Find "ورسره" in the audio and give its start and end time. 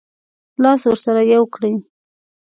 0.87-1.21